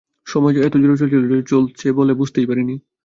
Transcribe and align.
সময় 0.27 0.53
এত 0.67 0.75
জোরে 0.81 0.95
চলছিল 0.97 1.23
যে, 1.31 1.37
চলছে 1.43 1.87
বলে 1.91 2.13
বুঝতেই 2.13 2.45
পারি 2.45 2.63
নি। 2.63 2.75